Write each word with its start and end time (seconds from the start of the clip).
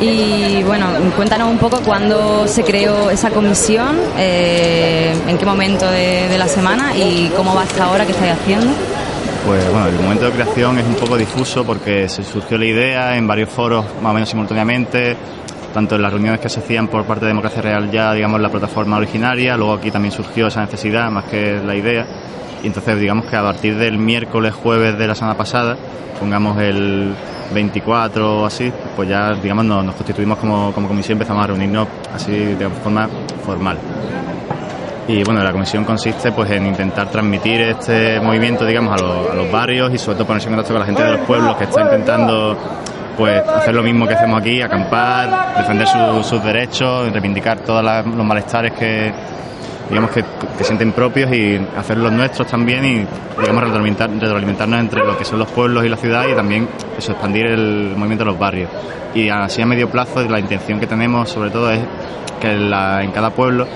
Y 0.00 0.62
bueno, 0.62 0.86
cuéntanos 1.16 1.50
un 1.50 1.58
poco 1.58 1.80
cuándo 1.80 2.46
se 2.46 2.62
creó 2.62 3.10
esa 3.10 3.30
comisión, 3.30 3.96
eh, 4.16 5.12
en 5.26 5.36
qué 5.36 5.44
momento 5.44 5.90
de, 5.90 6.28
de 6.28 6.38
la 6.38 6.46
semana 6.46 6.96
y 6.96 7.32
cómo 7.36 7.54
va 7.54 7.62
hasta 7.62 7.84
ahora, 7.84 8.06
qué 8.06 8.12
estáis 8.12 8.32
haciendo. 8.32 8.68
Pues 9.44 9.68
bueno, 9.72 9.86
el 9.88 9.94
momento 9.96 10.26
de 10.26 10.32
creación 10.32 10.78
es 10.78 10.86
un 10.86 10.94
poco 10.94 11.16
difuso 11.16 11.64
porque 11.64 12.08
se 12.08 12.22
surgió 12.22 12.58
la 12.58 12.66
idea 12.66 13.16
en 13.16 13.26
varios 13.26 13.48
foros 13.48 13.84
más 14.02 14.10
o 14.10 14.14
menos 14.14 14.28
simultáneamente, 14.28 15.16
tanto 15.74 15.96
en 15.96 16.02
las 16.02 16.12
reuniones 16.12 16.38
que 16.40 16.48
se 16.48 16.60
hacían 16.60 16.86
por 16.88 17.04
parte 17.04 17.24
de 17.24 17.28
Democracia 17.30 17.62
Real 17.62 17.90
ya, 17.90 18.12
digamos, 18.12 18.40
la 18.40 18.50
plataforma 18.50 18.98
originaria, 18.98 19.56
luego 19.56 19.74
aquí 19.74 19.90
también 19.90 20.12
surgió 20.12 20.46
esa 20.46 20.60
necesidad 20.60 21.10
más 21.10 21.24
que 21.24 21.60
la 21.64 21.74
idea, 21.74 22.06
y 22.62 22.66
entonces 22.66 23.00
digamos 23.00 23.26
que 23.26 23.36
a 23.36 23.42
partir 23.42 23.76
del 23.76 23.98
miércoles, 23.98 24.54
jueves 24.54 24.96
de 24.98 25.06
la 25.06 25.14
semana 25.14 25.36
pasada, 25.36 25.76
pongamos 26.20 26.60
el 26.60 27.14
24 27.52 28.42
o 28.42 28.46
así, 28.46 28.72
pues 28.96 29.08
ya, 29.08 29.32
digamos, 29.34 29.64
nos, 29.64 29.94
constituimos 29.94 30.38
como, 30.38 30.72
como 30.72 30.88
comisión 30.88 31.16
empezamos 31.16 31.44
a 31.44 31.46
reunirnos 31.48 31.88
así 32.14 32.32
de 32.32 32.68
forma 32.68 33.08
formal. 33.44 33.78
Y 35.06 35.24
bueno, 35.24 35.42
la 35.42 35.52
comisión 35.52 35.84
consiste 35.84 36.32
pues 36.32 36.50
en 36.50 36.66
intentar 36.66 37.08
transmitir 37.10 37.60
este 37.62 38.20
movimiento, 38.20 38.66
digamos, 38.66 38.92
a 39.00 39.02
los, 39.02 39.30
a 39.30 39.34
los 39.34 39.50
barrios 39.50 39.92
y 39.94 39.98
sobre 39.98 40.16
todo 40.16 40.26
ponerse 40.26 40.48
en 40.48 40.54
contacto 40.54 40.74
con 40.74 40.80
la 40.80 40.86
gente 40.86 41.02
de 41.02 41.12
los 41.12 41.20
pueblos 41.26 41.56
que 41.56 41.64
está 41.64 41.80
intentando 41.82 42.56
pues 43.16 43.42
hacer 43.48 43.74
lo 43.74 43.82
mismo 43.82 44.06
que 44.06 44.14
hacemos 44.14 44.38
aquí, 44.40 44.60
acampar, 44.60 45.56
defender 45.56 45.86
su- 45.88 46.22
sus 46.22 46.44
derechos, 46.44 47.10
reivindicar 47.10 47.58
todos 47.60 47.82
los 47.82 48.24
malestares 48.26 48.72
que 48.74 49.10
digamos 49.88 50.10
que, 50.10 50.22
que 50.56 50.64
sienten 50.64 50.92
propios 50.92 51.32
y 51.32 51.58
hacer 51.76 51.96
los 51.98 52.12
nuestros 52.12 52.46
también 52.48 52.84
y 52.84 53.06
digamos 53.40 53.64
retroalimentar- 53.64 54.10
retroalimentarnos 54.20 54.80
entre 54.80 55.04
lo 55.04 55.16
que 55.16 55.24
son 55.24 55.38
los 55.38 55.48
pueblos 55.48 55.84
y 55.84 55.88
la 55.88 55.96
ciudad 55.96 56.26
y 56.28 56.34
también 56.34 56.68
eso, 56.96 57.12
expandir 57.12 57.46
el 57.46 57.92
movimiento 57.96 58.24
de 58.24 58.30
los 58.30 58.38
barrios. 58.38 58.70
Y 59.14 59.28
así 59.30 59.62
a 59.62 59.66
medio 59.66 59.88
plazo 59.88 60.22
la 60.28 60.38
intención 60.38 60.78
que 60.78 60.86
tenemos 60.86 61.28
sobre 61.30 61.50
todo 61.50 61.70
es 61.72 61.80
que 62.40 62.52
la- 62.54 63.02
en 63.02 63.10
cada 63.12 63.30
pueblo 63.30 63.66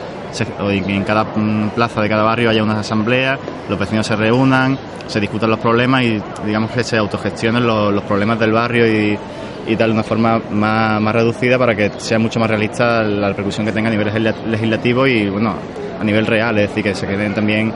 en 0.68 1.04
cada 1.04 1.24
mm, 1.24 1.70
plaza 1.74 2.00
de 2.00 2.08
cada 2.08 2.22
barrio 2.22 2.48
haya 2.48 2.62
unas 2.62 2.78
asambleas, 2.78 3.38
los 3.68 3.78
vecinos 3.78 4.06
se 4.06 4.16
reúnan, 4.16 4.78
se 5.06 5.20
discutan 5.20 5.50
los 5.50 5.58
problemas 5.58 6.02
y 6.04 6.22
digamos 6.46 6.70
que 6.70 6.82
se 6.84 6.96
autogestionen 6.96 7.66
los, 7.66 8.02
problemas 8.04 8.38
del 8.38 8.52
barrio 8.52 8.86
y, 8.86 9.18
y 9.66 9.76
tal 9.76 9.88
de 9.90 9.94
una 9.94 10.02
forma 10.02 10.40
más, 10.50 11.00
más 11.02 11.14
reducida 11.14 11.58
para 11.58 11.74
que 11.74 11.90
sea 11.98 12.18
mucho 12.18 12.40
más 12.40 12.48
realista 12.48 13.02
la 13.02 13.28
repercusión 13.28 13.66
que 13.66 13.72
tenga 13.72 13.88
a 13.88 13.92
nivel 13.92 14.08
legisla- 14.08 14.34
legislativo 14.46 15.06
y 15.06 15.28
bueno 15.28 15.54
a 16.02 16.04
nivel 16.04 16.26
real, 16.26 16.58
es 16.58 16.68
decir, 16.68 16.82
que 16.82 16.94
se 16.94 17.06
creen 17.06 17.32
también 17.32 17.72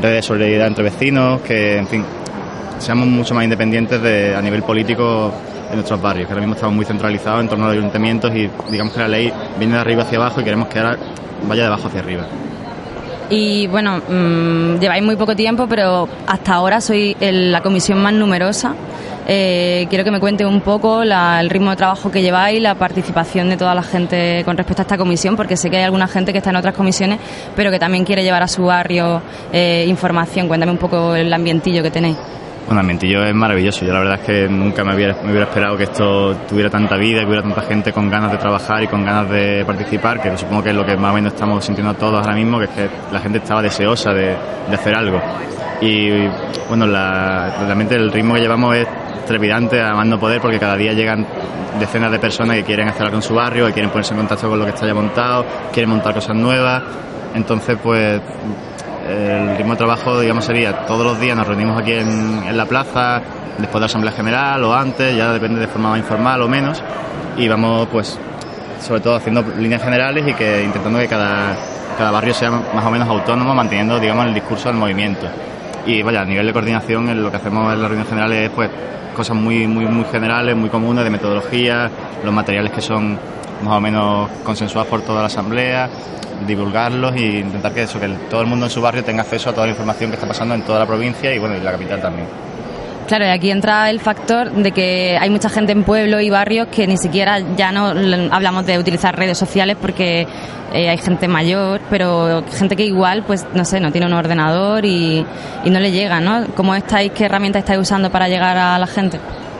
redes 0.00 0.16
de 0.16 0.22
solidaridad 0.22 0.66
entre 0.68 0.84
vecinos, 0.84 1.40
que 1.40 1.78
en 1.78 1.86
fin 1.88 2.04
seamos 2.78 3.06
mucho 3.08 3.34
más 3.34 3.44
independientes 3.44 4.00
de, 4.00 4.36
a 4.36 4.40
nivel 4.42 4.62
político 4.62 5.32
en 5.70 5.76
nuestros 5.76 6.00
barrios, 6.00 6.26
que 6.26 6.32
ahora 6.32 6.40
mismo 6.42 6.54
estamos 6.54 6.76
muy 6.76 6.84
centralizados 6.84 7.40
en 7.42 7.48
torno 7.48 7.64
a 7.64 7.68
los 7.68 7.78
ayuntamientos 7.78 8.34
y 8.34 8.48
digamos 8.70 8.92
que 8.92 9.00
la 9.00 9.08
ley 9.08 9.32
viene 9.58 9.74
de 9.74 9.80
arriba 9.80 10.02
hacia 10.02 10.18
abajo 10.18 10.40
y 10.40 10.44
queremos 10.44 10.68
que 10.68 10.78
ahora 10.78 10.96
vaya 11.48 11.62
de 11.62 11.66
abajo 11.68 11.88
hacia 11.88 12.00
arriba. 12.00 12.24
Y 13.30 13.66
bueno, 13.68 13.98
mm, 13.98 14.78
lleváis 14.80 15.02
muy 15.04 15.16
poco 15.16 15.36
tiempo, 15.36 15.66
pero 15.68 16.08
hasta 16.26 16.54
ahora 16.54 16.80
soy 16.80 17.16
el- 17.20 17.52
la 17.52 17.60
comisión 17.62 18.02
más 18.02 18.12
numerosa. 18.12 18.74
Eh, 19.32 19.86
quiero 19.88 20.02
que 20.02 20.10
me 20.10 20.18
cuente 20.18 20.44
un 20.44 20.60
poco 20.60 21.04
la- 21.04 21.40
el 21.40 21.50
ritmo 21.50 21.70
de 21.70 21.76
trabajo 21.76 22.10
que 22.10 22.20
lleváis, 22.20 22.60
la 22.60 22.74
participación 22.74 23.48
de 23.48 23.56
toda 23.56 23.76
la 23.76 23.82
gente 23.84 24.42
con 24.44 24.56
respecto 24.56 24.82
a 24.82 24.84
esta 24.84 24.98
comisión, 24.98 25.36
porque 25.36 25.56
sé 25.56 25.70
que 25.70 25.76
hay 25.76 25.84
alguna 25.84 26.08
gente 26.08 26.32
que 26.32 26.38
está 26.38 26.50
en 26.50 26.56
otras 26.56 26.74
comisiones, 26.74 27.20
pero 27.54 27.70
que 27.70 27.78
también 27.78 28.04
quiere 28.04 28.24
llevar 28.24 28.42
a 28.42 28.48
su 28.48 28.64
barrio 28.64 29.22
eh, 29.52 29.84
información. 29.86 30.48
Cuéntame 30.48 30.72
un 30.72 30.78
poco 30.78 31.14
el 31.14 31.32
ambientillo 31.32 31.80
que 31.80 31.92
tenéis. 31.92 32.16
Bueno, 32.66 32.80
el 32.80 32.86
Mentillo 32.88 33.24
es 33.24 33.32
maravilloso. 33.34 33.84
Yo 33.84 33.92
la 33.92 34.00
verdad 34.00 34.18
es 34.20 34.26
que 34.26 34.48
nunca 34.48 34.82
me 34.84 34.94
hubiera, 34.96 35.12
esperado 35.42 35.76
que 35.76 35.84
esto 35.84 36.34
tuviera 36.48 36.68
tanta 36.68 36.96
vida, 36.96 37.20
que 37.20 37.26
hubiera 37.26 37.42
tanta 37.42 37.62
gente 37.62 37.92
con 37.92 38.10
ganas 38.10 38.32
de 38.32 38.38
trabajar 38.38 38.82
y 38.82 38.88
con 38.88 39.04
ganas 39.04 39.30
de 39.30 39.64
participar, 39.64 40.20
que 40.20 40.36
supongo 40.36 40.64
que 40.64 40.70
es 40.70 40.74
lo 40.76 40.84
que 40.84 40.96
más 40.96 41.12
o 41.12 41.14
menos 41.14 41.32
estamos 41.34 41.64
sintiendo 41.64 41.94
todos 41.94 42.20
ahora 42.20 42.34
mismo, 42.34 42.58
que 42.58 42.64
es 42.64 42.70
que 42.70 42.88
la 43.12 43.20
gente 43.20 43.38
estaba 43.38 43.62
deseosa 43.62 44.12
de, 44.12 44.34
hacer 44.72 44.94
algo. 44.94 45.20
Y 45.80 46.10
bueno, 46.68 46.86
la- 46.86 47.54
realmente 47.64 47.94
el 47.94 48.10
ritmo 48.12 48.34
que 48.34 48.40
llevamos 48.40 48.76
es 48.76 48.86
trepidante, 49.26 49.80
a 49.80 49.94
más 49.94 50.06
no 50.06 50.18
poder, 50.18 50.40
porque 50.40 50.58
cada 50.58 50.76
día 50.76 50.92
llegan 50.92 51.26
decenas 51.78 52.10
de 52.10 52.18
personas 52.18 52.56
que 52.56 52.64
quieren 52.64 52.88
hacer 52.88 53.04
algo 53.04 53.16
en 53.16 53.22
su 53.22 53.34
barrio, 53.34 53.66
que 53.66 53.72
quieren 53.72 53.90
ponerse 53.90 54.12
en 54.14 54.18
contacto 54.20 54.48
con 54.48 54.58
lo 54.58 54.64
que 54.64 54.72
está 54.72 54.86
ya 54.86 54.94
montado, 54.94 55.44
quieren 55.72 55.90
montar 55.90 56.14
cosas 56.14 56.36
nuevas. 56.36 56.82
Entonces, 57.34 57.78
pues 57.82 58.20
el 59.08 59.56
ritmo 59.56 59.72
de 59.72 59.78
trabajo, 59.78 60.20
digamos, 60.20 60.44
sería 60.44 60.84
todos 60.86 61.04
los 61.04 61.20
días 61.20 61.36
nos 61.36 61.46
reunimos 61.46 61.80
aquí 61.80 61.92
en, 61.92 62.44
en 62.46 62.56
la 62.56 62.66
plaza, 62.66 63.20
después 63.58 63.74
de 63.74 63.80
la 63.80 63.86
Asamblea 63.86 64.12
General 64.12 64.64
o 64.64 64.74
antes, 64.74 65.16
ya 65.16 65.32
depende 65.32 65.60
de 65.60 65.66
forma 65.66 65.90
más 65.90 65.98
informal 65.98 66.42
o 66.42 66.48
menos, 66.48 66.82
y 67.36 67.48
vamos, 67.48 67.88
pues, 67.90 68.18
sobre 68.80 69.00
todo 69.00 69.16
haciendo 69.16 69.44
líneas 69.58 69.82
generales 69.82 70.26
y 70.26 70.34
que 70.34 70.62
intentando 70.62 70.98
que 70.98 71.08
cada, 71.08 71.54
cada 71.96 72.10
barrio 72.10 72.34
sea 72.34 72.50
más 72.50 72.84
o 72.84 72.90
menos 72.90 73.08
autónomo, 73.08 73.54
manteniendo, 73.54 73.98
digamos, 73.98 74.26
el 74.26 74.34
discurso 74.34 74.68
del 74.68 74.78
movimiento. 74.78 75.26
Y 75.86 76.02
vaya, 76.02 76.22
a 76.22 76.24
nivel 76.24 76.46
de 76.46 76.52
coordinación, 76.52 77.22
lo 77.22 77.30
que 77.30 77.36
hacemos 77.36 77.72
en 77.72 77.80
las 77.80 77.90
reuniones 77.90 78.08
generales 78.08 78.44
es, 78.44 78.50
pues, 78.50 78.70
cosas 79.14 79.36
muy, 79.36 79.66
muy, 79.66 79.86
muy 79.86 80.04
generales, 80.04 80.56
muy 80.56 80.68
comunes, 80.68 81.04
de 81.04 81.10
metodología, 81.10 81.90
los 82.24 82.32
materiales 82.32 82.72
que 82.72 82.80
son 82.80 83.18
más 83.62 83.74
o 83.74 83.80
menos 83.80 84.30
consensuados 84.44 84.88
por 84.88 85.02
toda 85.02 85.20
la 85.20 85.26
asamblea, 85.26 85.88
divulgarlos 86.46 87.14
e 87.16 87.40
intentar 87.40 87.72
que 87.72 87.82
eso, 87.82 88.00
que 88.00 88.08
todo 88.30 88.40
el 88.40 88.46
mundo 88.46 88.66
en 88.66 88.70
su 88.70 88.80
barrio 88.80 89.04
tenga 89.04 89.22
acceso 89.22 89.50
a 89.50 89.52
toda 89.52 89.66
la 89.66 89.72
información 89.72 90.10
que 90.10 90.16
está 90.16 90.26
pasando 90.26 90.54
en 90.54 90.62
toda 90.62 90.78
la 90.78 90.86
provincia 90.86 91.34
y 91.34 91.38
bueno, 91.38 91.56
y 91.56 91.60
la 91.60 91.72
capital 91.72 92.00
también. 92.00 92.49
Claro, 93.10 93.24
y 93.24 93.30
aquí 93.30 93.50
entra 93.50 93.90
el 93.90 93.98
factor 93.98 94.52
de 94.52 94.70
que 94.70 95.18
hay 95.20 95.30
mucha 95.30 95.48
gente 95.48 95.72
en 95.72 95.82
pueblos 95.82 96.22
y 96.22 96.30
barrios 96.30 96.68
que 96.68 96.86
ni 96.86 96.96
siquiera 96.96 97.40
ya 97.56 97.72
no 97.72 97.88
hablamos 98.30 98.66
de 98.66 98.78
utilizar 98.78 99.18
redes 99.18 99.36
sociales 99.36 99.76
porque 99.80 100.28
eh, 100.72 100.88
hay 100.88 100.96
gente 100.96 101.26
mayor, 101.26 101.80
pero 101.90 102.44
gente 102.52 102.76
que 102.76 102.84
igual, 102.84 103.24
pues 103.26 103.44
no 103.52 103.64
sé, 103.64 103.80
no 103.80 103.90
tiene 103.90 104.06
un 104.06 104.12
ordenador 104.12 104.84
y, 104.84 105.26
y 105.64 105.70
no 105.70 105.80
le 105.80 105.90
llega, 105.90 106.20
¿no? 106.20 106.46
¿Cómo 106.54 106.72
estáis, 106.72 107.10
qué 107.10 107.24
herramienta 107.24 107.58
estáis 107.58 107.80
usando 107.80 108.10
para 108.10 108.28
llegar 108.28 108.56
a 108.56 108.78
la 108.78 108.86
gente? 108.86 109.18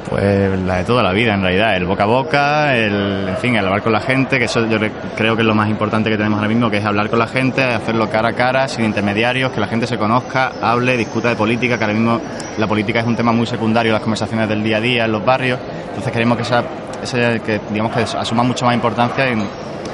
Pues 0.08 0.58
la 0.66 0.78
de 0.78 0.84
toda 0.84 1.02
la 1.04 1.12
vida, 1.12 1.34
en 1.34 1.42
realidad, 1.42 1.76
el 1.76 1.84
boca 1.84 2.02
a 2.02 2.06
boca, 2.06 2.76
el, 2.76 3.28
en 3.28 3.36
fin, 3.36 3.54
el 3.54 3.64
hablar 3.64 3.82
con 3.82 3.92
la 3.92 4.00
gente, 4.00 4.38
que 4.38 4.46
eso 4.46 4.66
yo 4.66 4.78
re- 4.78 4.90
creo 5.16 5.36
que 5.36 5.42
es 5.42 5.46
lo 5.46 5.54
más 5.54 5.68
importante 5.68 6.10
que 6.10 6.16
tenemos 6.16 6.38
ahora 6.38 6.48
mismo, 6.48 6.68
que 6.68 6.78
es 6.78 6.84
hablar 6.84 7.08
con 7.10 7.18
la 7.20 7.28
gente, 7.28 7.62
hacerlo 7.62 8.08
cara 8.10 8.30
a 8.30 8.32
cara, 8.32 8.66
sin 8.66 8.84
intermediarios, 8.86 9.52
que 9.52 9.60
la 9.60 9.68
gente 9.68 9.86
se 9.86 9.98
conozca, 9.98 10.52
hable, 10.62 10.96
discuta 10.96 11.28
de 11.28 11.36
política, 11.36 11.78
que 11.78 11.84
ahora 11.84 11.94
mismo 11.94 12.20
la 12.58 12.66
política 12.66 13.00
es 13.00 13.06
un 13.06 13.14
tema 13.14 13.30
muy 13.30 13.46
secundario 13.46 13.90
en 13.90 13.94
las 13.94 14.02
conversaciones 14.02 14.48
del 14.48 14.64
día 14.64 14.78
a 14.78 14.80
día 14.80 15.04
en 15.04 15.12
los 15.12 15.24
barrios, 15.24 15.60
entonces 15.88 16.12
queremos 16.12 16.36
que 16.36 16.42
esa, 16.42 16.64
ese- 17.02 17.40
que 17.40 17.60
digamos 17.70 17.92
que 17.92 18.00
asuma 18.02 18.42
mucho 18.42 18.64
más 18.64 18.74
importancia 18.74 19.28
en, 19.28 19.44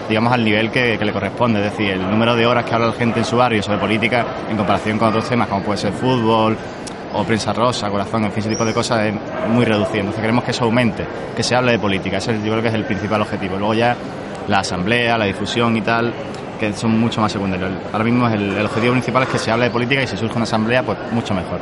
digamos 0.09 0.33
al 0.33 0.43
nivel 0.45 0.71
que, 0.71 0.97
que 0.99 1.05
le 1.05 1.13
corresponde, 1.13 1.59
es 1.59 1.73
decir, 1.73 1.91
el 1.91 2.09
número 2.11 2.35
de 2.37 2.47
horas 2.47 2.65
que 2.65 2.75
habla 2.75 2.87
la 2.87 2.93
gente 2.95 3.19
en 3.19 3.25
su 3.27 3.37
barrio 3.37 3.63
sobre 3.63 3.79
política 3.79 4.25
en 4.49 4.57
comparación 4.57 4.99
con 4.99 5.09
otros 5.09 5.29
temas 5.29 5.49
como 5.49 5.63
puede 5.63 5.79
ser 5.79 5.93
fútbol, 5.93 6.57
o 7.17 7.25
prensa 7.25 7.53
rosa, 7.53 7.89
corazón, 7.91 8.25
en 8.25 8.33
fin, 8.33 8.41
ese 8.41 8.51
tipo 8.51 8.65
de 8.65 8.75
cosas 8.75 9.07
es 9.07 9.15
muy 9.49 9.65
reducido. 9.65 10.01
Entonces 10.01 10.21
queremos 10.21 10.45
que 10.45 10.51
eso 10.51 10.65
aumente, 10.65 11.07
que 11.35 11.43
se 11.43 11.55
hable 11.55 11.73
de 11.73 11.79
política. 11.79 12.19
Ese 12.19 12.35
yo 12.35 12.51
creo 12.53 12.63
que 12.63 12.69
es 12.69 12.75
el 12.75 12.85
principal 12.85 13.23
objetivo. 13.23 13.57
Luego 13.57 13.75
ya 13.75 13.97
la 14.49 14.61
asamblea, 14.61 15.19
la 15.19 15.25
difusión 15.25 15.77
y 15.77 15.81
tal, 15.81 16.13
que 16.59 16.73
son 16.73 16.99
mucho 16.99 17.21
más 17.21 17.33
secundarios. 17.33 17.71
Ahora 17.93 18.05
mismo 18.05 18.29
el, 18.29 18.57
el 18.57 18.67
objetivo 18.67 18.93
principal 18.93 19.25
es 19.25 19.29
que 19.29 19.39
se 19.39 19.51
hable 19.51 19.65
de 19.67 19.71
política 19.71 20.03
y 20.03 20.07
si 20.07 20.17
surge 20.17 20.35
una 20.35 20.45
asamblea, 20.45 20.83
pues 20.83 20.99
mucho 21.13 21.35
mejor. 21.35 21.61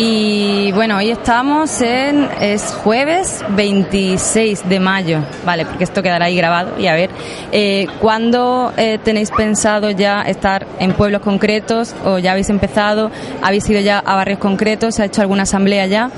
Y 0.00 0.70
bueno, 0.70 0.96
hoy 0.98 1.10
estamos 1.10 1.80
en, 1.80 2.28
es 2.40 2.72
jueves 2.84 3.44
26 3.56 4.68
de 4.68 4.78
mayo, 4.78 5.24
vale, 5.44 5.66
porque 5.66 5.82
esto 5.82 6.04
quedará 6.04 6.26
ahí 6.26 6.36
grabado 6.36 6.78
y 6.78 6.86
a 6.86 6.94
ver, 6.94 7.10
eh, 7.50 7.88
¿cuándo 7.98 8.72
eh, 8.76 9.00
tenéis 9.02 9.32
pensado 9.32 9.90
ya 9.90 10.22
estar 10.22 10.68
en 10.78 10.92
pueblos 10.92 11.20
concretos 11.22 11.96
o 12.04 12.20
ya 12.20 12.30
habéis 12.30 12.48
empezado? 12.48 13.10
¿Habéis 13.42 13.68
ido 13.68 13.80
ya 13.80 13.98
a 13.98 14.14
barrios 14.14 14.38
concretos? 14.38 14.94
¿Se 14.94 15.02
ha 15.02 15.06
hecho 15.06 15.20
alguna 15.20 15.42
asamblea 15.42 15.86
ya? 15.86 16.12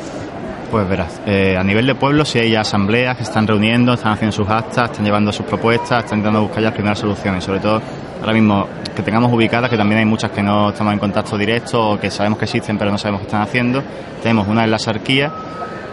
Pues 0.70 0.86
verás, 0.86 1.18
eh, 1.24 1.56
a 1.58 1.64
nivel 1.64 1.86
de 1.86 1.94
pueblo 1.94 2.26
sí 2.26 2.38
hay 2.38 2.50
ya 2.50 2.60
asambleas 2.60 3.16
que 3.16 3.22
están 3.22 3.46
reuniendo, 3.46 3.94
están 3.94 4.12
haciendo 4.12 4.36
sus 4.36 4.48
actas, 4.50 4.90
están 4.90 5.06
llevando 5.06 5.32
sus 5.32 5.46
propuestas, 5.46 6.04
están 6.04 6.18
intentando 6.18 6.42
buscar 6.42 6.58
ya 6.58 6.68
las 6.68 6.74
primeras 6.74 6.98
soluciones. 6.98 7.42
Sobre 7.42 7.60
todo, 7.60 7.80
ahora 8.20 8.32
mismo 8.32 8.66
que 8.94 9.02
tengamos 9.02 9.32
ubicadas, 9.32 9.70
que 9.70 9.76
también 9.76 10.00
hay 10.00 10.04
muchas 10.04 10.30
que 10.30 10.42
no 10.42 10.70
estamos 10.70 10.92
en 10.92 10.98
contacto 10.98 11.36
directo 11.36 11.90
o 11.90 11.98
que 11.98 12.10
sabemos 12.10 12.38
que 12.38 12.44
existen 12.44 12.78
pero 12.78 12.90
no 12.90 12.98
sabemos 12.98 13.20
qué 13.20 13.26
están 13.26 13.42
haciendo. 13.42 13.82
Tenemos 14.22 14.46
una 14.48 14.64
en 14.64 14.70
la 14.70 14.78
Sarquía, 14.78 15.30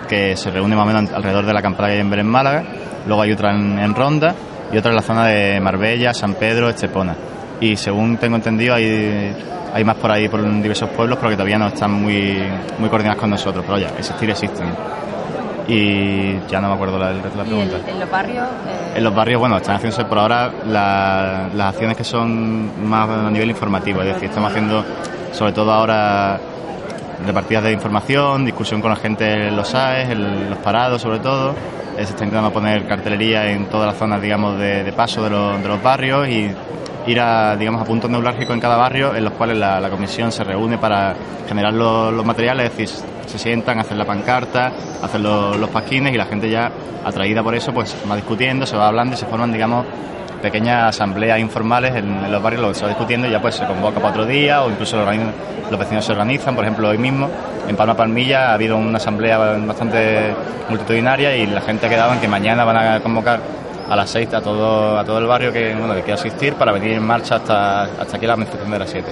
que 0.08 0.36
se 0.36 0.52
reúne 0.52 0.76
más 0.76 0.86
o 0.86 0.88
menos 0.88 1.12
alrededor 1.14 1.46
de 1.46 1.54
la 1.54 1.60
acampada 1.60 1.90
que 1.90 1.96
hay 1.96 2.00
en 2.02 2.28
Málaga. 2.28 2.64
Luego 3.06 3.22
hay 3.22 3.32
otra 3.32 3.56
en, 3.56 3.80
en 3.80 3.96
Ronda 3.96 4.36
y 4.72 4.78
otra 4.78 4.92
en 4.92 4.96
la 4.96 5.02
zona 5.02 5.26
de 5.26 5.60
Marbella, 5.60 6.14
San 6.14 6.34
Pedro, 6.36 6.70
Estepona. 6.70 7.16
Y 7.60 7.76
según 7.76 8.18
tengo 8.18 8.36
entendido, 8.36 8.76
hay, 8.76 9.34
hay 9.74 9.84
más 9.84 9.96
por 9.96 10.12
ahí, 10.12 10.28
por 10.28 10.44
diversos 10.62 10.90
pueblos, 10.90 11.18
pero 11.18 11.30
que 11.30 11.36
todavía 11.36 11.58
no 11.58 11.68
están 11.68 11.92
muy, 11.92 12.38
muy 12.78 12.90
coordinadas 12.90 13.20
con 13.20 13.30
nosotros. 13.30 13.64
Pero 13.66 13.80
ya, 13.80 13.90
existir 13.98 14.30
existen. 14.30 14.68
Y 15.68 16.40
ya 16.48 16.62
no 16.62 16.70
me 16.70 16.76
acuerdo 16.76 16.98
la, 16.98 17.12
resto 17.12 17.30
de 17.30 17.38
la 17.38 17.44
pregunta. 17.44 17.78
en 17.88 18.00
los 18.00 18.10
barrios? 18.10 18.48
En 18.96 19.04
los 19.04 19.14
barrios, 19.14 19.40
bueno, 19.40 19.58
están 19.58 19.76
haciéndose 19.76 20.06
por 20.06 20.18
ahora 20.20 20.50
la- 20.66 21.50
las 21.54 21.74
acciones 21.74 21.98
que 21.98 22.04
son 22.06 22.88
más 22.90 23.10
a 23.10 23.30
nivel 23.30 23.50
informativo, 23.50 24.02
es 24.02 24.08
decir, 24.08 24.30
estamos 24.30 24.50
haciendo 24.52 24.84
sobre 25.34 25.52
todo 25.52 25.72
ahora 25.74 26.40
repartidas 27.26 27.64
de 27.66 27.74
información, 27.74 28.46
discusión 28.46 28.80
con 28.82 28.92
la 28.92 28.96
gente 28.96 29.48
en 29.50 29.56
los 29.58 29.74
AES, 29.76 30.10
en 30.12 30.50
los 30.50 30.60
parados 30.60 31.02
sobre 31.02 31.20
todo, 31.20 31.54
se 31.96 32.04
está 32.04 32.24
intentando 32.24 32.52
poner 32.54 32.88
cartelería 32.88 33.50
en 33.52 33.66
todas 33.66 33.88
las 33.88 33.98
zonas, 33.98 34.22
digamos, 34.22 34.58
de, 34.60 34.94
paso 34.96 35.24
de 35.24 35.32
los, 35.32 35.84
barrios 35.84 36.28
y 36.30 36.50
ir 37.08 37.20
a, 37.20 37.56
digamos, 37.56 37.82
a 37.82 37.86
puntos 37.86 38.10
neurálgicos 38.10 38.54
en 38.54 38.60
cada 38.60 38.78
barrio 38.78 39.16
en 39.16 39.24
los 39.24 39.34
cuales 39.34 39.58
la, 39.58 39.90
comisión 39.90 40.32
se 40.32 40.44
reúne 40.44 40.78
para 40.78 41.16
generar 41.48 41.74
los, 41.74 42.26
materiales, 42.26 42.72
es 42.72 42.78
decir, 42.78 43.06
se 43.26 43.40
sientan, 43.40 43.80
hacen 43.80 43.98
la 43.98 44.06
pancarta, 44.06 44.72
hacen 45.02 45.24
los, 45.24 45.58
los 45.58 45.70
pasquines 45.70 46.14
y 46.14 46.18
la 46.18 46.26
gente 46.26 46.50
ya 46.50 46.72
atraída 47.04 47.42
por 47.42 47.56
eso 47.56 47.74
pues 47.74 47.96
va 48.10 48.16
discutiendo, 48.16 48.66
se 48.66 48.76
va 48.76 48.88
hablando 48.88 49.16
y 49.16 49.18
se 49.18 49.26
forman, 49.26 49.52
digamos, 49.52 49.86
pequeñas 50.42 50.90
asambleas 50.90 51.40
informales 51.40 51.96
en, 51.96 52.32
los 52.32 52.42
barrios, 52.42 52.62
lo 52.62 52.68
que 52.70 52.76
se 52.76 52.84
va 52.84 52.90
discutiendo 52.90 53.28
y 53.28 53.32
ya 53.32 53.42
pues 53.42 53.56
se 53.56 53.66
convoca 53.66 54.00
para 54.00 54.10
otro 54.10 54.26
día 54.26 54.64
o 54.64 54.70
incluso 54.70 54.98
los, 54.98 55.80
vecinos 55.80 56.06
se 56.06 56.12
organizan, 56.12 56.56
por 56.56 56.64
ejemplo 56.64 56.90
hoy 56.90 56.98
mismo 56.98 57.30
en 57.68 57.76
Palma 57.76 57.96
Palmilla 57.96 58.52
ha 58.52 58.54
habido 58.54 58.78
una 58.78 58.98
asamblea 58.98 59.38
bastante 59.38 60.34
multitudinaria 60.70 61.36
y 61.36 61.48
la 61.48 61.62
gente 61.62 61.88
ha 61.88 61.90
quedado 61.90 62.14
en 62.14 62.20
que 62.20 62.28
mañana 62.28 62.64
van 62.64 62.78
a 62.78 63.00
convocar 63.00 63.40
a 63.90 63.96
las 63.96 64.10
6 64.10 64.34
a 64.34 64.42
todo, 64.42 64.98
a 64.98 65.04
todo 65.04 65.18
el 65.20 65.26
barrio 65.26 65.52
que, 65.52 65.74
bueno, 65.76 65.96
que 65.96 66.02
quiera 66.02 66.20
asistir 66.20 66.54
para 66.56 66.72
venir 66.72 66.94
en 66.94 67.04
marcha 67.04 67.36
hasta, 67.36 67.84
hasta 67.84 68.18
aquí 68.18 68.26
la 68.26 68.36
manifestación 68.36 68.72
de 68.72 68.80
las 68.80 68.90
7 68.90 69.12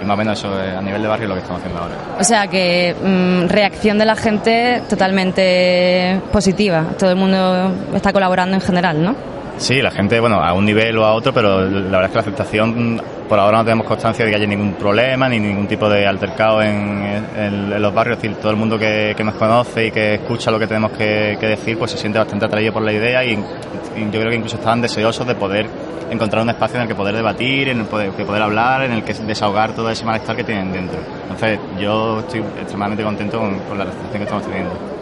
y 0.00 0.04
más 0.04 0.14
o 0.14 0.16
menos 0.16 0.38
eso 0.38 0.52
a 0.54 0.80
nivel 0.80 1.02
de 1.02 1.08
barrio 1.08 1.28
lo 1.28 1.34
que 1.34 1.40
estamos 1.40 1.60
haciendo 1.60 1.82
ahora. 1.82 1.94
O 2.18 2.24
sea 2.24 2.46
que 2.46 2.94
mm, 2.94 3.48
reacción 3.48 3.98
de 3.98 4.04
la 4.04 4.16
gente 4.16 4.82
totalmente 4.88 6.20
positiva, 6.32 6.84
todo 6.98 7.10
el 7.10 7.16
mundo 7.16 7.72
está 7.94 8.12
colaborando 8.12 8.54
en 8.54 8.60
general, 8.60 9.02
¿no? 9.02 9.14
Sí, 9.60 9.82
la 9.82 9.90
gente, 9.90 10.18
bueno, 10.20 10.42
a 10.42 10.54
un 10.54 10.64
nivel 10.64 10.96
o 10.96 11.04
a 11.04 11.12
otro, 11.12 11.34
pero 11.34 11.60
la 11.60 11.98
verdad 11.98 12.04
es 12.04 12.08
que 12.08 12.14
la 12.14 12.20
aceptación, 12.22 13.02
por 13.28 13.38
ahora 13.38 13.58
no 13.58 13.64
tenemos 13.64 13.86
constancia 13.86 14.24
de 14.24 14.30
que 14.30 14.38
haya 14.38 14.46
ningún 14.46 14.72
problema 14.72 15.28
ni 15.28 15.38
ningún 15.38 15.66
tipo 15.66 15.86
de 15.86 16.06
altercado 16.06 16.62
en, 16.62 17.82
los 17.82 17.92
barrios. 17.92 18.16
Es 18.16 18.22
decir, 18.22 18.38
todo 18.38 18.52
el 18.52 18.56
mundo 18.56 18.78
que, 18.78 19.14
nos 19.22 19.34
conoce 19.34 19.88
y 19.88 19.90
que 19.90 20.14
escucha 20.14 20.50
lo 20.50 20.58
que 20.58 20.66
tenemos 20.66 20.92
que, 20.92 21.36
decir, 21.38 21.76
pues 21.76 21.90
se 21.90 21.98
siente 21.98 22.18
bastante 22.18 22.46
atraído 22.46 22.72
por 22.72 22.82
la 22.82 22.92
idea 22.94 23.22
y, 23.22 23.36
yo 23.36 24.18
creo 24.18 24.30
que 24.30 24.36
incluso 24.36 24.56
están 24.56 24.80
deseosos 24.80 25.26
de 25.26 25.34
poder 25.34 25.68
encontrar 26.10 26.42
un 26.42 26.48
espacio 26.48 26.76
en 26.76 26.82
el 26.82 26.88
que 26.88 26.94
poder 26.94 27.14
debatir, 27.14 27.68
en 27.68 27.80
el 27.80 27.86
que 27.86 28.24
poder 28.24 28.40
hablar, 28.40 28.84
en 28.84 28.92
el 28.92 29.04
que 29.04 29.12
desahogar 29.12 29.74
todo 29.74 29.90
ese 29.90 30.06
malestar 30.06 30.36
que 30.36 30.44
tienen 30.44 30.72
dentro. 30.72 30.98
Entonces, 31.24 31.58
yo 31.78 32.20
estoy 32.20 32.40
extremadamente 32.40 33.04
contento 33.04 33.38
con, 33.38 33.58
con 33.58 33.76
la 33.76 33.84
recepción 33.84 34.12
que 34.12 34.22
estamos 34.22 34.46
teniendo. 34.46 34.99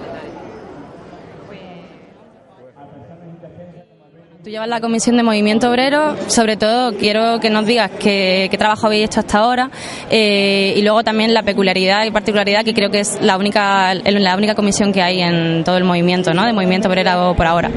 Tú 4.48 4.52
llevas 4.52 4.68
la 4.68 4.80
comisión 4.80 5.18
de 5.18 5.22
movimiento 5.22 5.68
obrero, 5.68 6.16
sobre 6.28 6.56
todo 6.56 6.96
quiero 6.96 7.38
que 7.38 7.50
nos 7.50 7.66
digas 7.66 7.90
qué, 8.00 8.48
trabajo 8.58 8.86
habéis 8.86 9.04
hecho 9.04 9.20
hasta 9.20 9.40
ahora 9.40 9.70
eh, 10.10 10.72
y 10.74 10.80
luego 10.80 11.04
también 11.04 11.34
la 11.34 11.42
peculiaridad 11.42 12.06
y 12.06 12.10
particularidad 12.10 12.64
que 12.64 12.72
creo 12.72 12.90
que 12.90 13.00
es 13.00 13.20
la 13.20 13.36
única, 13.36 13.92
la 13.92 14.36
única 14.38 14.54
comisión 14.54 14.90
que 14.90 15.02
hay 15.02 15.20
en 15.20 15.64
todo 15.64 15.76
el 15.76 15.84
movimiento, 15.84 16.32
¿no? 16.32 16.46
De 16.46 16.54
movimiento 16.54 16.88
obrero 16.88 17.34
por 17.36 17.44
ahora. 17.44 17.70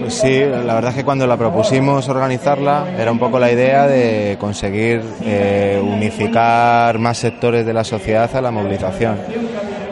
Pues 0.00 0.14
sí, 0.14 0.40
la 0.40 0.74
verdad 0.74 0.90
es 0.90 0.96
que 0.96 1.04
cuando 1.04 1.24
la 1.24 1.36
propusimos 1.36 2.08
organizarla 2.08 2.84
era 2.98 3.12
un 3.12 3.20
poco 3.20 3.38
la 3.38 3.52
idea 3.52 3.86
de 3.86 4.36
conseguir 4.40 5.02
eh, 5.24 5.80
unificar 5.80 6.98
más 6.98 7.18
sectores 7.18 7.64
de 7.64 7.74
la 7.74 7.84
sociedad 7.84 8.28
a 8.34 8.40
la 8.40 8.50
movilización 8.50 9.18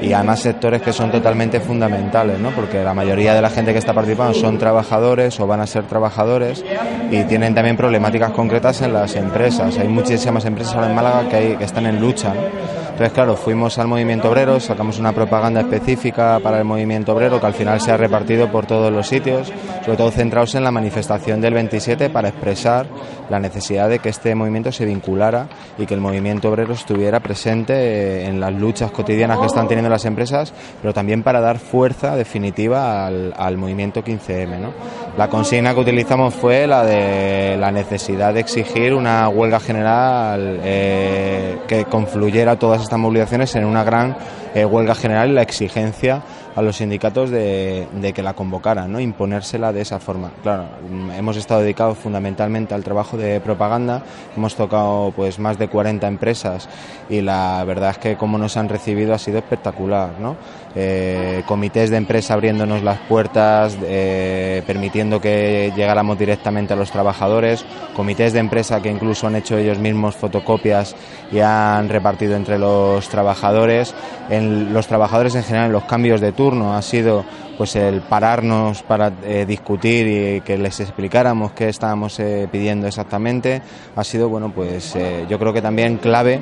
y 0.00 0.12
además 0.12 0.40
sectores 0.40 0.82
que 0.82 0.92
son 0.92 1.10
totalmente 1.10 1.60
fundamentales, 1.60 2.38
¿no? 2.38 2.50
porque 2.50 2.82
la 2.82 2.94
mayoría 2.94 3.34
de 3.34 3.42
la 3.42 3.50
gente 3.50 3.72
que 3.72 3.78
está 3.78 3.92
participando 3.92 4.34
son 4.34 4.58
trabajadores 4.58 5.38
o 5.40 5.46
van 5.46 5.60
a 5.60 5.66
ser 5.66 5.84
trabajadores 5.84 6.64
y 7.10 7.24
tienen 7.24 7.54
también 7.54 7.76
problemáticas 7.76 8.32
concretas 8.32 8.80
en 8.82 8.92
las 8.92 9.14
empresas. 9.16 9.78
Hay 9.78 9.88
muchísimas 9.88 10.44
empresas 10.44 10.74
ahora 10.74 10.88
en 10.88 10.94
Málaga 10.94 11.28
que, 11.28 11.56
están 11.60 11.86
en 11.86 12.00
lucha. 12.00 12.32
Entonces, 12.34 13.12
claro, 13.12 13.34
fuimos 13.36 13.78
al 13.78 13.88
movimiento 13.88 14.28
obrero, 14.30 14.60
sacamos 14.60 14.98
una 14.98 15.12
propaganda 15.12 15.60
específica 15.60 16.38
para 16.42 16.58
el 16.58 16.64
movimiento 16.64 17.14
obrero 17.14 17.40
que 17.40 17.46
al 17.46 17.54
final 17.54 17.80
se 17.80 17.90
ha 17.90 17.96
repartido 17.96 18.50
por 18.52 18.66
todos 18.66 18.92
los 18.92 19.06
sitios, 19.06 19.50
sobre 19.84 19.96
todo 19.96 20.10
centrados 20.10 20.54
en 20.54 20.64
la 20.64 20.70
manifestación 20.70 21.40
del 21.40 21.54
27 21.54 22.10
para 22.10 22.28
expresar 22.28 22.86
la 23.30 23.38
necesidad 23.38 23.88
de 23.88 24.00
que 24.00 24.10
este 24.10 24.34
movimiento 24.34 24.70
se 24.70 24.84
vinculara 24.84 25.48
y 25.78 25.86
que 25.86 25.94
el 25.94 26.00
movimiento 26.00 26.50
obrero 26.50 26.74
estuviera 26.74 27.20
presente 27.20 27.72
eh, 27.74 28.26
en 28.26 28.40
las 28.40 28.52
luchas 28.52 28.90
cotidianas 28.90 29.38
que 29.38 29.46
están 29.46 29.66
teniendo 29.66 29.89
las 29.90 30.04
empresas, 30.04 30.52
pero 30.80 30.94
también 30.94 31.22
para 31.22 31.40
dar 31.40 31.58
fuerza 31.58 32.16
definitiva 32.16 33.06
al, 33.06 33.56
movimiento 33.56 34.02
15M. 34.02 34.58
¿no? 34.58 34.72
La 35.16 35.28
consigna 35.28 35.74
que 35.74 35.80
utilizamos 35.80 36.34
fue 36.34 36.66
la 36.66 36.84
de 36.84 37.56
la 37.58 37.70
necesidad 37.70 38.34
de 38.34 38.40
exigir 38.40 38.94
una 38.94 39.28
huelga 39.28 39.60
general 39.60 40.60
eh, 40.62 41.58
que 41.66 41.84
confluyera 41.84 42.58
todas 42.58 42.82
estas 42.82 42.98
movilizaciones 42.98 43.54
en 43.56 43.64
una 43.64 43.84
gran 43.84 44.16
eh, 44.54 44.64
huelga 44.64 44.94
general 44.94 45.30
y 45.30 45.34
la 45.34 45.42
exigencia 45.42 46.22
a 46.60 46.62
los 46.62 46.76
sindicatos 46.76 47.30
de, 47.30 48.12
que 48.14 48.22
la 48.22 48.34
convocaran, 48.34 48.92
¿no? 48.92 49.00
imponérsela 49.00 49.72
de 49.72 49.80
esa 49.80 49.98
forma. 49.98 50.30
Claro, 50.42 50.66
hemos 51.16 51.36
estado 51.36 51.62
dedicados 51.62 51.98
fundamentalmente 51.98 52.74
al 52.74 52.84
trabajo 52.84 53.16
de 53.16 53.40
propaganda, 53.40 54.02
hemos 54.36 54.54
tocado 54.54 55.12
pues 55.16 55.38
más 55.38 55.58
de 55.58 55.68
40 55.68 56.06
empresas 56.06 56.68
y 57.08 57.22
la 57.22 57.64
verdad 57.64 57.90
es 57.90 57.98
que 57.98 58.16
como 58.16 58.38
nos 58.38 58.56
han 58.56 58.68
recibido 58.68 59.14
ha 59.14 59.18
sido 59.18 59.38
espectacular. 59.38 60.10
¿no? 60.20 60.36
Eh, 60.76 61.42
comités 61.46 61.90
de 61.90 61.96
empresa 61.96 62.34
abriéndonos 62.34 62.82
las 62.82 62.98
puertas, 63.00 63.76
eh, 63.82 64.62
permitiendo 64.66 65.20
que 65.20 65.72
llegáramos 65.74 66.18
directamente 66.18 66.74
a 66.74 66.76
los 66.76 66.92
trabajadores, 66.92 67.64
comités 67.96 68.32
de 68.32 68.38
empresa 68.38 68.80
que 68.80 68.90
incluso 68.90 69.26
han 69.26 69.34
hecho 69.34 69.58
ellos 69.58 69.78
mismos 69.78 70.14
fotocopias 70.14 70.94
y 71.32 71.40
han 71.40 71.88
repartido 71.88 72.36
entre 72.36 72.58
los 72.58 73.08
trabajadores. 73.08 73.94
En 74.28 74.72
los 74.72 74.86
trabajadores 74.86 75.34
en 75.34 75.42
general, 75.42 75.72
los 75.72 75.84
cambios 75.84 76.20
de 76.20 76.32
turno 76.32 76.49
ha 76.72 76.82
sido 76.82 77.24
pues 77.56 77.76
el 77.76 78.00
pararnos 78.00 78.82
para 78.82 79.12
eh, 79.24 79.44
discutir 79.46 80.06
y 80.06 80.40
que 80.40 80.56
les 80.56 80.80
explicáramos 80.80 81.52
qué 81.52 81.68
estábamos 81.68 82.20
pidiendo 82.50 82.86
exactamente. 82.86 83.62
Ha 83.96 84.04
sido 84.04 84.28
bueno 84.28 84.52
pues 84.54 84.94
yo 85.28 85.38
creo 85.38 85.52
que 85.52 85.62
también 85.62 85.98
clave 85.98 86.40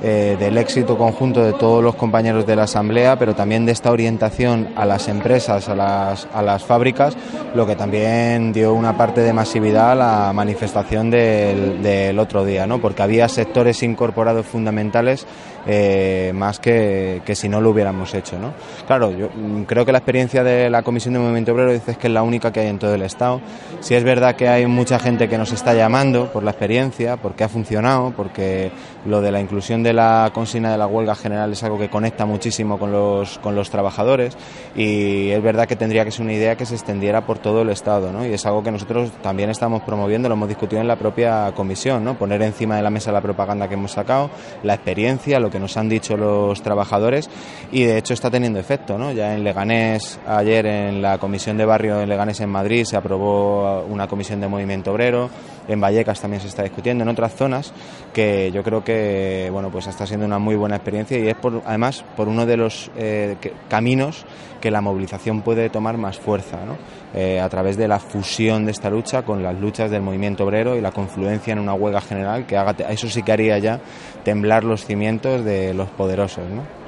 del 0.00 0.56
éxito 0.58 0.96
conjunto 0.96 1.42
de 1.42 1.52
todos 1.54 1.82
los 1.82 1.96
compañeros 1.96 2.46
de 2.46 2.54
la 2.54 2.64
asamblea 2.64 3.18
pero 3.18 3.34
también 3.34 3.66
de 3.66 3.72
esta 3.72 3.90
orientación 3.90 4.68
a 4.76 4.84
las 4.84 5.08
empresas, 5.08 5.68
a 5.68 5.74
las, 5.74 6.28
a 6.32 6.42
las 6.42 6.64
fábricas, 6.64 7.16
lo 7.54 7.66
que 7.66 7.76
también 7.76 8.52
dio 8.52 8.74
una 8.74 8.96
parte 8.96 9.20
de 9.20 9.32
masividad 9.32 9.92
a 9.92 9.94
la 9.94 10.32
manifestación 10.32 11.10
del, 11.10 11.82
del 11.82 12.18
otro 12.18 12.44
día, 12.44 12.66
¿no? 12.66 12.80
porque 12.80 13.02
había 13.02 13.28
sectores 13.28 13.82
incorporados 13.82 14.46
fundamentales 14.46 15.26
eh, 15.66 16.32
más 16.34 16.60
que, 16.60 17.20
que, 17.26 17.34
si 17.34 17.48
no 17.48 17.60
lo 17.60 17.70
hubiéramos 17.70 18.14
hecho. 18.14 18.38
¿no? 18.38 18.54
Claro, 18.86 19.10
yo 19.10 19.28
mm, 19.34 19.64
creo 19.64 19.84
que 19.84 19.92
la 19.92 19.98
experiencia 19.98 20.42
de 20.42 20.70
la 20.70 20.82
Comisión 20.82 21.14
de 21.14 21.20
Movimiento 21.20 21.52
Obrero 21.52 21.72
dice 21.72 21.96
que 21.96 22.06
es 22.06 22.12
la 22.12 22.22
única 22.22 22.52
que 22.52 22.60
hay 22.60 22.68
en 22.68 22.78
todo 22.78 22.94
el 22.94 23.02
Estado. 23.02 23.40
Si 23.80 23.94
es 23.94 24.02
verdad 24.02 24.34
que 24.36 24.48
hay 24.48 24.66
mucha 24.66 24.98
gente 24.98 25.28
que 25.28 25.36
nos 25.36 25.52
está 25.52 25.74
llamando 25.74 26.32
por 26.32 26.42
la 26.42 26.52
experiencia, 26.52 27.16
porque 27.16 27.44
ha 27.44 27.48
funcionado, 27.48 28.12
porque 28.16 28.70
lo 29.04 29.20
de 29.20 29.30
la 29.30 29.40
inclusión 29.40 29.82
de 29.82 29.87
la 29.92 30.30
consigna 30.32 30.72
de 30.72 30.78
la 30.78 30.86
huelga 30.86 31.14
general 31.14 31.52
es 31.52 31.62
algo 31.62 31.78
que 31.78 31.88
conecta 31.88 32.26
muchísimo 32.26 32.78
con 32.78 32.92
los, 32.92 33.38
con 33.38 33.54
los 33.54 33.70
trabajadores 33.70 34.36
y 34.74 35.30
es 35.30 35.42
verdad 35.42 35.66
que 35.66 35.76
tendría 35.76 36.04
que 36.04 36.10
ser 36.10 36.22
una 36.22 36.32
idea 36.32 36.56
que 36.56 36.66
se 36.66 36.74
extendiera 36.74 37.26
por 37.26 37.38
todo 37.38 37.62
el 37.62 37.70
Estado 37.70 38.12
¿no? 38.12 38.26
y 38.26 38.32
es 38.32 38.46
algo 38.46 38.62
que 38.62 38.70
nosotros 38.70 39.10
también 39.22 39.50
estamos 39.50 39.82
promoviendo, 39.82 40.28
lo 40.28 40.34
hemos 40.34 40.48
discutido 40.48 40.80
en 40.80 40.88
la 40.88 40.96
propia 40.96 41.52
comisión, 41.54 42.04
¿no? 42.04 42.18
poner 42.18 42.42
encima 42.42 42.76
de 42.76 42.82
la 42.82 42.90
mesa 42.90 43.12
la 43.12 43.20
propaganda 43.20 43.68
que 43.68 43.74
hemos 43.74 43.92
sacado, 43.92 44.30
la 44.62 44.74
experiencia, 44.74 45.40
lo 45.40 45.50
que 45.50 45.58
nos 45.58 45.76
han 45.76 45.88
dicho 45.88 46.16
los 46.16 46.62
trabajadores 46.62 47.30
y 47.72 47.84
de 47.84 47.98
hecho 47.98 48.14
está 48.14 48.30
teniendo 48.30 48.58
efecto. 48.58 48.98
¿no? 48.98 49.12
Ya 49.12 49.34
en 49.34 49.44
Leganés, 49.44 50.18
ayer 50.26 50.66
en 50.66 51.02
la 51.02 51.18
comisión 51.18 51.56
de 51.56 51.64
barrio 51.64 51.96
de 51.98 52.06
Leganés 52.06 52.40
en 52.40 52.50
Madrid 52.50 52.84
se 52.84 52.96
aprobó 52.96 53.82
una 53.82 54.06
comisión 54.06 54.40
de 54.40 54.48
movimiento 54.48 54.92
obrero, 54.92 55.30
en 55.68 55.80
Vallecas 55.80 56.20
también 56.20 56.40
se 56.40 56.48
está 56.48 56.62
discutiendo, 56.62 57.04
en 57.04 57.08
otras 57.08 57.34
zonas 57.34 57.72
que 58.12 58.50
yo 58.52 58.62
creo 58.62 58.82
que 58.82 59.48
bueno 59.52 59.70
pues 59.70 59.86
está 59.86 60.06
siendo 60.06 60.26
una 60.26 60.38
muy 60.38 60.56
buena 60.56 60.76
experiencia 60.76 61.18
y 61.18 61.28
es 61.28 61.36
por, 61.36 61.62
además 61.66 62.04
por 62.16 62.28
uno 62.28 62.46
de 62.46 62.56
los 62.56 62.90
eh, 62.96 63.36
caminos 63.68 64.24
que 64.60 64.70
la 64.70 64.80
movilización 64.80 65.42
puede 65.42 65.70
tomar 65.70 65.96
más 65.98 66.18
fuerza, 66.18 66.58
¿no? 66.64 66.76
Eh, 67.14 67.40
a 67.40 67.48
través 67.48 67.76
de 67.76 67.88
la 67.88 68.00
fusión 68.00 68.64
de 68.64 68.72
esta 68.72 68.90
lucha 68.90 69.22
con 69.22 69.42
las 69.42 69.58
luchas 69.58 69.90
del 69.90 70.02
movimiento 70.02 70.44
obrero 70.44 70.76
y 70.76 70.80
la 70.80 70.90
confluencia 70.90 71.52
en 71.52 71.58
una 71.58 71.74
huelga 71.74 72.00
general 72.00 72.46
que 72.46 72.56
haga, 72.56 72.72
eso 72.90 73.08
sí 73.08 73.22
que 73.22 73.32
haría 73.32 73.58
ya 73.58 73.80
temblar 74.24 74.64
los 74.64 74.84
cimientos 74.84 75.44
de 75.44 75.74
los 75.74 75.88
poderosos, 75.90 76.44
¿no? 76.50 76.87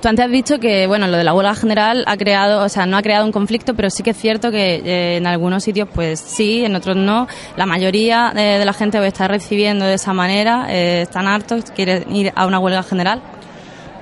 Tú 0.00 0.08
antes 0.08 0.26
has 0.26 0.30
dicho 0.30 0.58
que 0.58 0.86
bueno, 0.86 1.06
lo 1.06 1.16
de 1.16 1.24
la 1.24 1.32
huelga 1.32 1.54
general 1.54 2.04
ha 2.06 2.16
creado, 2.16 2.62
o 2.62 2.68
sea, 2.68 2.84
no 2.84 2.98
ha 2.98 3.02
creado 3.02 3.24
un 3.24 3.32
conflicto, 3.32 3.74
pero 3.74 3.88
sí 3.88 4.02
que 4.02 4.10
es 4.10 4.16
cierto 4.16 4.50
que 4.50 4.76
eh, 4.76 5.16
en 5.16 5.26
algunos 5.26 5.64
sitios 5.64 5.88
pues 5.92 6.20
sí, 6.20 6.64
en 6.64 6.76
otros 6.76 6.96
no. 6.96 7.26
La 7.56 7.64
mayoría 7.64 8.32
de, 8.34 8.62
la 8.64 8.72
gente 8.74 9.04
está 9.06 9.26
recibiendo 9.26 9.86
de 9.86 9.94
esa 9.94 10.12
manera, 10.12 10.66
eh, 10.68 11.02
están 11.02 11.26
hartos, 11.26 11.70
quieren 11.70 12.14
ir 12.14 12.30
a 12.36 12.46
una 12.46 12.58
huelga 12.58 12.82
general. 12.82 13.22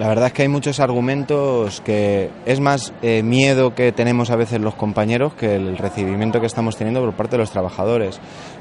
La 0.00 0.08
verdad 0.08 0.26
es 0.26 0.32
que 0.32 0.42
hay 0.42 0.48
muchos 0.48 0.80
argumentos 0.80 1.80
que 1.80 2.28
es 2.46 2.58
más 2.58 2.92
eh, 3.00 3.22
miedo 3.22 3.76
que 3.76 3.92
tenemos 3.92 4.30
a 4.30 4.36
veces 4.36 4.60
los 4.60 4.74
compañeros 4.74 5.34
que 5.34 5.54
el 5.54 5.78
recibimiento 5.78 6.40
que 6.40 6.46
estamos 6.46 6.76
teniendo 6.76 7.00
por 7.00 7.14
parte 7.14 7.36
de 7.36 7.38
los 7.38 7.52
trabajadores. 7.52 8.18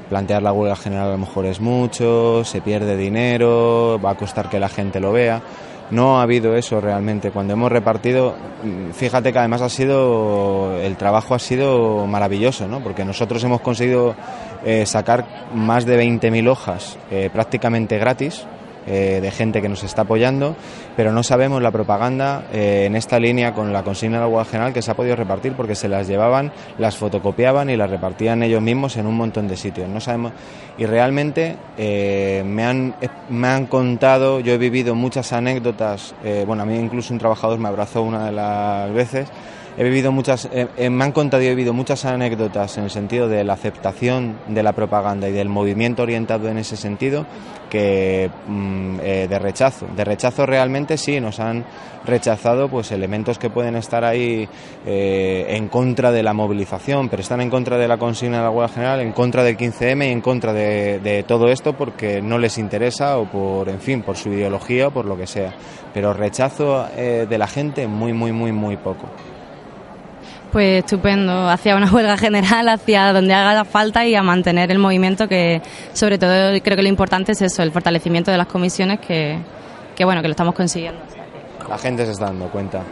Plantear 0.08 0.42
la 0.42 0.52
huelga 0.52 0.76
general 0.76 1.08
a 1.08 1.12
lo 1.12 1.18
mejor 1.18 1.46
es 1.46 1.60
mucho, 1.60 2.44
se 2.44 2.60
pierde 2.60 2.96
dinero, 2.96 4.00
va 4.00 4.10
a 4.10 4.14
costar 4.14 4.48
que 4.48 4.60
la 4.60 4.68
gente 4.68 5.00
lo 5.00 5.10
vea. 5.10 5.42
No 5.94 6.18
ha 6.18 6.22
habido 6.22 6.56
eso 6.56 6.80
realmente. 6.80 7.30
Cuando 7.30 7.52
hemos 7.52 7.70
repartido, 7.70 8.34
fíjate 8.94 9.32
que 9.32 9.38
además 9.38 9.62
ha 9.62 9.68
sido, 9.68 10.76
el 10.76 10.96
trabajo 10.96 11.36
ha 11.36 11.38
sido 11.38 12.04
maravilloso, 12.08 12.66
¿no? 12.66 12.82
Porque 12.82 13.04
nosotros 13.04 13.44
hemos 13.44 13.60
conseguido 13.60 14.16
eh, 14.64 14.86
sacar 14.86 15.46
más 15.54 15.86
de 15.86 16.02
20.000 16.02 16.48
hojas 16.48 16.98
eh, 17.12 17.30
prácticamente 17.32 17.96
gratis 17.96 18.44
eh, 18.86 19.20
de 19.22 19.30
gente 19.30 19.62
que 19.62 19.68
nos 19.68 19.82
está 19.82 20.02
apoyando, 20.02 20.56
pero 20.96 21.12
no 21.12 21.22
sabemos 21.22 21.62
la 21.62 21.70
propaganda 21.70 22.46
eh, 22.52 22.84
en 22.86 22.96
esta 22.96 23.18
línea 23.18 23.54
con 23.54 23.72
la 23.72 23.82
consigna 23.82 24.18
del 24.18 24.24
agua 24.24 24.44
general 24.44 24.72
que 24.72 24.82
se 24.82 24.90
ha 24.90 24.94
podido 24.94 25.16
repartir 25.16 25.54
porque 25.54 25.74
se 25.74 25.88
las 25.88 26.06
llevaban, 26.06 26.52
las 26.78 26.96
fotocopiaban 26.96 27.70
y 27.70 27.76
las 27.76 27.90
repartían 27.90 28.42
ellos 28.42 28.62
mismos 28.62 28.96
en 28.96 29.06
un 29.06 29.16
montón 29.16 29.48
de 29.48 29.56
sitios. 29.56 29.88
No 29.88 30.00
sabemos 30.00 30.32
y 30.76 30.86
realmente 30.86 31.56
eh, 31.78 32.42
me 32.46 32.64
han 32.64 32.94
me 33.30 33.48
han 33.48 33.66
contado, 33.66 34.40
yo 34.40 34.52
he 34.52 34.58
vivido 34.58 34.94
muchas 34.94 35.32
anécdotas, 35.32 36.14
bueno 36.46 36.62
a 36.62 36.66
mí 36.66 36.76
incluso 36.78 37.12
un 37.12 37.18
trabajador 37.18 37.58
me 37.58 37.68
abrazó 37.68 38.02
una 38.02 38.26
de 38.26 38.32
las 38.32 38.92
veces 38.92 39.28
he 39.76 39.82
vivido 39.82 40.12
muchas, 40.12 40.48
eh, 40.52 40.68
eh, 40.76 40.90
me 40.90 41.04
han 41.04 41.12
contado 41.12 41.42
y 41.42 41.46
he 41.46 41.50
vivido 41.50 41.72
muchas 41.72 42.04
anécdotas 42.04 42.78
en 42.78 42.84
el 42.84 42.90
sentido 42.90 43.28
de 43.28 43.42
la 43.42 43.54
aceptación 43.54 44.38
de 44.46 44.62
la 44.62 44.72
propaganda 44.72 45.28
y 45.28 45.32
del 45.32 45.48
movimiento 45.48 46.02
orientado 46.02 46.48
en 46.48 46.58
ese 46.58 46.76
sentido 46.76 47.26
que 47.70 48.30
mm, 48.46 48.98
eh, 49.02 49.26
de 49.28 49.38
rechazo. 49.38 49.86
De 49.96 50.04
rechazo 50.04 50.46
realmente 50.46 50.96
sí, 50.96 51.20
nos 51.20 51.40
han 51.40 51.64
rechazado 52.04 52.68
pues 52.68 52.92
elementos 52.92 53.38
que 53.38 53.50
pueden 53.50 53.76
estar 53.76 54.04
ahí 54.04 54.46
en 54.84 55.68
contra 55.68 56.12
de 56.12 56.22
la 56.22 56.34
movilización, 56.34 57.08
pero 57.08 57.22
están 57.22 57.40
en 57.40 57.48
contra 57.48 57.78
de 57.78 57.88
la 57.88 57.96
consigna 57.96 58.38
de 58.38 58.42
la 58.42 58.50
huelga 58.50 58.74
general, 58.74 59.00
en 59.00 59.12
contra 59.12 59.42
del 59.42 59.56
15M 59.56 60.06
y 60.06 60.12
en 60.12 60.20
contra 60.20 60.52
de, 60.52 61.00
de 61.00 61.22
todo 61.22 61.48
esto 61.48 61.72
porque 61.72 62.20
no 62.20 62.36
les 62.36 62.58
interesa 62.58 63.16
o 63.16 63.24
por, 63.24 63.70
en 63.70 63.80
fin, 63.80 64.02
por 64.02 64.18
su 64.18 64.28
ideología 64.28 64.88
o 64.88 64.90
por 64.90 65.06
lo 65.06 65.16
que 65.16 65.26
sea. 65.26 65.54
Pero 65.94 66.12
rechazo 66.12 66.86
de 66.94 67.38
la 67.38 67.46
gente 67.46 67.86
muy, 67.86 68.12
muy, 68.12 68.32
muy, 68.32 68.52
muy 68.52 68.76
poco. 68.76 69.08
Pues 70.54 70.84
estupendo, 70.84 71.48
hacia 71.48 71.74
una 71.74 71.90
huelga 71.92 72.16
general, 72.16 72.68
hacia 72.68 73.12
donde 73.12 73.34
haga 73.34 73.64
falta 73.64 74.06
y 74.06 74.14
a 74.14 74.22
mantener 74.22 74.70
el 74.70 74.78
movimiento 74.78 75.26
que 75.26 75.60
sobre 75.92 76.16
todo 76.16 76.52
creo 76.62 76.76
que 76.76 76.82
lo 76.84 76.88
importante 76.88 77.32
es 77.32 77.42
eso, 77.42 77.64
el 77.64 77.72
fortalecimiento 77.72 78.30
de 78.30 78.38
las 78.38 78.46
comisiones 78.46 79.00
que, 79.00 79.36
que 79.96 80.04
bueno, 80.04 80.22
que 80.22 80.28
lo 80.28 80.30
estamos 80.30 80.54
consiguiendo. 80.54 81.00
La 81.68 81.76
gente 81.76 82.06
se 82.06 82.12
está 82.12 82.26
dando 82.26 82.46
cuenta. 82.50 82.84